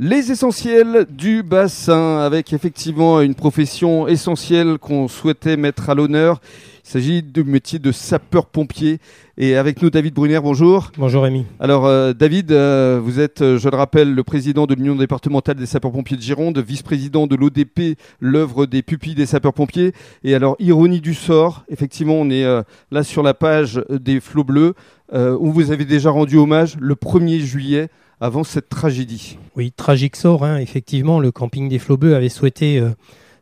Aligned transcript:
Les 0.00 0.30
essentiels 0.30 1.06
du 1.10 1.42
bassin, 1.42 2.18
avec 2.20 2.52
effectivement 2.52 3.20
une 3.20 3.34
profession 3.34 4.06
essentielle 4.06 4.78
qu'on 4.78 5.08
souhaitait 5.08 5.56
mettre 5.56 5.90
à 5.90 5.96
l'honneur. 5.96 6.40
Il 6.84 6.88
s'agit 6.88 7.20
du 7.20 7.42
métier 7.42 7.80
de 7.80 7.90
sapeur-pompier. 7.90 9.00
Et 9.38 9.56
avec 9.56 9.82
nous, 9.82 9.90
David 9.90 10.14
Brunner, 10.14 10.38
bonjour. 10.40 10.92
Bonjour 10.96 11.24
Rémi. 11.24 11.46
Alors, 11.58 11.84
euh, 11.86 12.12
David, 12.12 12.52
euh, 12.52 13.00
vous 13.02 13.18
êtes, 13.18 13.42
euh, 13.42 13.58
je 13.58 13.68
le 13.68 13.76
rappelle, 13.76 14.14
le 14.14 14.22
président 14.22 14.66
de 14.66 14.74
l'Union 14.76 14.94
départementale 14.94 15.56
des 15.56 15.66
sapeurs-pompiers 15.66 16.16
de 16.16 16.22
Gironde, 16.22 16.58
vice-président 16.60 17.26
de 17.26 17.34
l'ODP, 17.34 17.98
l'œuvre 18.20 18.66
des 18.66 18.82
pupilles 18.82 19.16
des 19.16 19.26
sapeurs-pompiers. 19.26 19.94
Et 20.22 20.32
alors, 20.32 20.54
ironie 20.60 21.00
du 21.00 21.14
sort, 21.14 21.64
effectivement, 21.68 22.14
on 22.14 22.30
est 22.30 22.44
là 22.92 23.02
sur 23.02 23.24
la 23.24 23.34
page 23.34 23.82
des 23.90 24.20
flots 24.20 24.44
bleus, 24.44 24.74
où 25.12 25.50
vous 25.50 25.72
avez 25.72 25.84
déjà 25.84 26.10
rendu 26.10 26.36
hommage 26.36 26.76
le 26.78 26.94
1er 26.94 27.40
juillet 27.40 27.88
avant 28.20 28.44
cette 28.44 28.68
tragédie. 28.68 29.38
Oui, 29.56 29.72
tragique 29.76 30.16
sort, 30.16 30.44
hein. 30.44 30.58
effectivement. 30.58 31.20
Le 31.20 31.30
camping 31.30 31.68
des 31.68 31.78
Flots 31.78 31.96
Bleus 31.96 32.14
avait 32.14 32.28
souhaité 32.28 32.82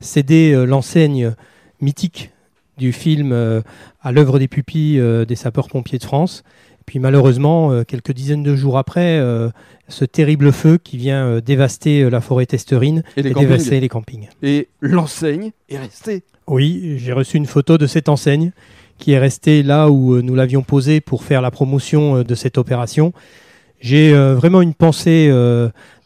céder 0.00 0.66
l'enseigne 0.66 1.34
mythique 1.80 2.30
du 2.76 2.92
film 2.92 3.32
euh, 3.32 3.62
à 4.02 4.12
l'œuvre 4.12 4.38
des 4.38 4.48
pupilles 4.48 5.00
euh, 5.00 5.24
des 5.24 5.36
sapeurs-pompiers 5.36 5.98
de 5.98 6.04
France. 6.04 6.42
Puis 6.84 6.98
malheureusement, 6.98 7.72
euh, 7.72 7.82
quelques 7.82 8.12
dizaines 8.12 8.42
de 8.42 8.54
jours 8.54 8.78
après, 8.78 9.20
ce 9.88 10.04
terrible 10.04 10.52
feu 10.52 10.78
qui 10.78 10.96
vient 10.96 11.40
dévaster 11.40 12.08
la 12.08 12.20
forêt 12.20 12.46
testerine 12.46 13.02
et, 13.16 13.22
dévaster 13.22 13.80
les 13.80 13.88
campings. 13.88 14.28
Et 14.42 14.68
l'enseigne 14.80 15.52
est 15.68 15.78
restée. 15.78 16.22
Oui, 16.46 16.96
j'ai 16.98 17.12
reçu 17.12 17.36
une 17.38 17.46
photo 17.46 17.76
de 17.76 17.86
cette 17.86 18.08
enseigne 18.08 18.52
qui 18.98 19.12
est 19.12 19.18
restée 19.18 19.62
là 19.62 19.90
où 19.90 20.22
nous 20.22 20.34
l'avions 20.34 20.62
posée 20.62 21.00
pour 21.00 21.24
faire 21.24 21.42
la 21.42 21.50
promotion 21.50 22.22
de 22.22 22.34
cette 22.34 22.56
opération. 22.56 23.12
J'ai 23.80 24.12
vraiment 24.12 24.62
une 24.62 24.74
pensée 24.74 25.32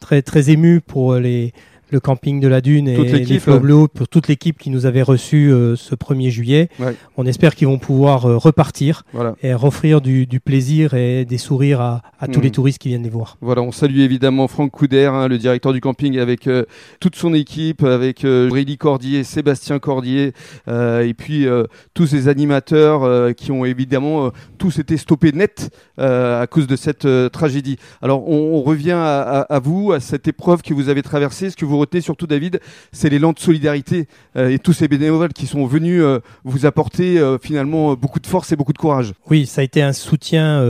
très, 0.00 0.22
très 0.22 0.50
émue 0.50 0.80
pour 0.80 1.16
les, 1.16 1.52
le 1.90 2.00
camping 2.00 2.40
de 2.40 2.48
la 2.48 2.60
Dune 2.60 2.88
et 2.88 2.96
les 2.96 3.38
Flots 3.38 3.88
pour 3.88 4.08
toute 4.08 4.28
l'équipe 4.28 4.58
qui 4.58 4.70
nous 4.70 4.86
avait 4.86 5.02
reçu 5.02 5.52
euh, 5.52 5.76
ce 5.76 5.94
1er 5.94 6.30
juillet. 6.30 6.68
On 7.16 7.26
espère 7.26 7.54
qu'ils 7.54 7.68
vont 7.68 7.78
pouvoir 7.78 8.26
euh, 8.26 8.36
repartir 8.36 9.04
et 9.42 9.54
offrir 9.54 10.00
du, 10.00 10.26
plaisir 10.44 10.94
et 10.94 11.24
des 11.24 11.38
sourires 11.38 11.80
à, 11.80 12.02
tous 12.32 12.40
les 12.40 12.48
hmm. 12.48 12.52
touristes 12.52 12.78
qui 12.78 12.88
viennent 12.88 13.02
les 13.02 13.10
voir. 13.10 13.36
Voilà, 13.40 13.62
on 13.62 13.72
salue 13.72 14.00
évidemment 14.00 14.48
Franck 14.48 14.70
Couder, 14.72 15.06
hein, 15.06 15.28
le 15.28 15.38
directeur 15.38 15.72
du 15.72 15.80
camping, 15.80 16.18
avec 16.18 16.46
euh, 16.46 16.64
toute 17.00 17.16
son 17.16 17.34
équipe, 17.34 17.82
avec 17.82 18.24
Aurélie 18.24 18.78
Cordier, 18.78 19.24
Sébastien 19.24 19.78
Cordier, 19.78 20.32
et 20.68 21.14
puis 21.16 21.46
tous 21.94 22.06
ces 22.06 22.28
animateurs 22.28 23.34
qui 23.34 23.52
ont 23.52 23.64
évidemment 23.64 24.30
tous 24.58 24.78
été 24.78 24.96
stoppés 24.96 25.32
net 25.32 25.70
à 25.98 26.46
cause 26.50 26.66
de 26.66 26.76
cette 26.76 27.06
tragédie. 27.32 27.76
Alors 28.02 28.28
on, 28.28 28.62
revient 28.62 28.92
à, 28.92 29.40
à, 29.40 29.58
vous, 29.58 29.92
à 29.92 30.00
cette 30.00 30.26
épreuve 30.28 30.62
que 30.62 30.74
vous 30.74 30.88
avez 30.88 31.02
traversée. 31.02 31.50
Ce 31.50 31.56
que 31.56 31.64
vous 31.64 31.75
retenez 31.78 32.00
surtout, 32.00 32.26
David, 32.26 32.60
c'est 32.92 33.08
l'élan 33.08 33.32
de 33.32 33.38
solidarité 33.38 34.06
euh, 34.36 34.50
et 34.50 34.58
tous 34.58 34.72
ces 34.72 34.88
bénévoles 34.88 35.32
qui 35.32 35.46
sont 35.46 35.66
venus 35.66 36.02
euh, 36.02 36.20
vous 36.44 36.66
apporter 36.66 37.18
euh, 37.18 37.38
finalement 37.38 37.94
beaucoup 37.94 38.20
de 38.20 38.26
force 38.26 38.52
et 38.52 38.56
beaucoup 38.56 38.72
de 38.72 38.78
courage. 38.78 39.12
Oui, 39.30 39.46
ça 39.46 39.60
a 39.60 39.64
été 39.64 39.82
un 39.82 39.92
soutien 39.92 40.64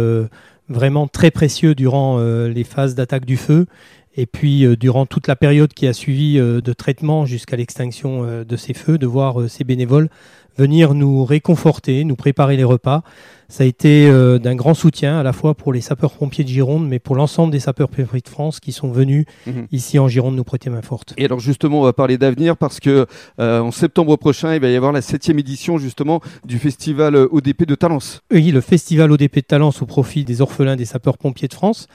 vraiment 0.69 1.07
très 1.07 1.31
précieux 1.31 1.75
durant 1.75 2.19
les 2.19 2.65
phases 2.65 2.95
d'attaque 2.95 3.25
du 3.25 3.37
feu 3.37 3.67
et 4.17 4.27
puis 4.27 4.67
durant 4.79 5.07
toute 5.07 5.27
la 5.29 5.37
période 5.37 5.73
qui 5.73 5.87
a 5.87 5.93
suivi 5.93 6.37
de 6.37 6.73
traitement 6.73 7.27
jusqu'à 7.27 7.57
l'extinction 7.57 8.45
de 8.45 8.57
ces 8.57 8.75
feux, 8.75 8.99
de 8.99 9.07
voir 9.07 9.49
ces 9.49 9.65
bénévoles 9.65 10.09
venir 10.57 10.95
nous 10.95 11.25
réconforter, 11.25 12.05
nous 12.05 12.17
préparer 12.17 12.57
les 12.57 12.65
repas. 12.65 13.03
Ça 13.49 13.63
a 13.63 13.67
été 13.67 14.09
euh, 14.09 14.39
d'un 14.39 14.57
grand 14.57 14.75
soutien 14.75 15.19
à 15.19 15.23
la 15.23 15.33
fois 15.33 15.55
pour 15.55 15.73
les 15.73 15.81
sapeurs-pompiers 15.81 16.43
de 16.43 16.49
Gironde, 16.49 16.89
mais 16.89 16.99
pour 16.99 17.15
l'ensemble 17.15 17.53
des 17.53 17.61
sapeurs-pompiers 17.61 18.21
de 18.21 18.29
France 18.29 18.59
qui 18.59 18.73
sont 18.73 18.91
venus 18.91 19.25
mhm. 19.47 19.69
ici 19.71 19.99
en 20.01 20.09
Gironde 20.09 20.35
nous 20.35 20.45
prêter 20.45 20.69
main 20.69 20.83
forte. 20.83 21.15
Et 21.17 21.25
alors 21.25 21.39
justement, 21.39 21.81
on 21.81 21.85
va 21.85 21.93
parler 21.93 22.19
d'avenir 22.19 22.57
parce 22.57 22.81
que 22.81 23.07
euh, 23.39 23.61
en 23.61 23.71
septembre 23.71 24.17
prochain, 24.17 24.55
il 24.55 24.61
va 24.61 24.69
y 24.69 24.75
avoir 24.75 24.93
la 24.93 25.03
septième 25.03 25.39
édition 25.39 25.79
justement 25.79 26.21
du 26.45 26.59
festival 26.59 27.15
ODP 27.17 27.67
de 27.67 27.77
Talence. 27.77 28.23
Oui, 28.33 28.51
le 28.51 28.61
festival 28.61 29.13
ODP 29.13 29.37
de 29.37 29.41
Talence 29.43 29.83
au 29.83 29.87
profit 29.87 30.25
des 30.25 30.41
orphelins 30.41 30.77
des 30.77 30.87
sapeurs-pompiers 30.87 31.49
de 31.49 31.55
France 31.55 31.87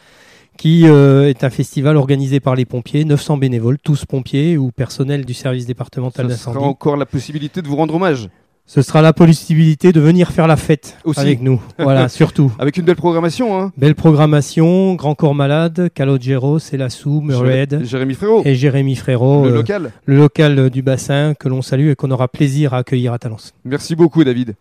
qui 0.61 0.83
euh, 0.85 1.27
est 1.27 1.43
un 1.43 1.49
festival 1.49 1.97
organisé 1.97 2.39
par 2.39 2.53
les 2.53 2.65
pompiers, 2.65 3.03
900 3.03 3.37
bénévoles, 3.37 3.79
tous 3.79 4.05
pompiers 4.05 4.59
ou 4.59 4.69
personnel 4.69 5.25
du 5.25 5.33
service 5.33 5.65
départemental 5.65 6.27
d'incendie. 6.27 6.59
Sera 6.59 6.67
encore 6.67 6.97
la 6.97 7.07
possibilité 7.07 7.63
de 7.63 7.67
vous 7.67 7.75
rendre 7.75 7.95
hommage 7.95 8.29
ce 8.67 8.81
sera 8.81 9.01
la 9.01 9.11
possibilité 9.11 9.91
de 9.91 9.99
venir 9.99 10.31
faire 10.31 10.47
la 10.47 10.55
fête 10.55 10.97
avec 11.17 11.41
nous. 11.41 11.59
Voilà, 11.77 12.07
surtout. 12.19 12.53
Avec 12.57 12.77
une 12.77 12.85
belle 12.85 12.95
programmation. 12.95 13.59
Hein. 13.59 13.73
Belle 13.75 13.95
programmation, 13.95 14.93
Grand 14.93 15.13
Corps 15.13 15.35
Malade, 15.35 15.89
Calogero, 15.93 16.57
Célassou, 16.57 17.19
Murred. 17.19 17.83
Jérémy 17.83 18.13
Frérot. 18.13 18.43
Et 18.45 18.55
Jérémy 18.55 18.95
Frérot. 18.95 19.43
Le 19.43 19.49
euh, 19.49 19.55
local. 19.55 19.91
Le 20.05 20.15
local 20.15 20.69
du 20.69 20.83
bassin 20.83 21.33
que 21.37 21.49
l'on 21.49 21.61
salue 21.61 21.89
et 21.89 21.95
qu'on 21.95 22.11
aura 22.11 22.29
plaisir 22.29 22.73
à 22.73 22.77
accueillir 22.77 23.11
à 23.11 23.19
Talence. 23.19 23.51
Merci 23.65 23.93
beaucoup, 23.93 24.23
David. 24.23 24.55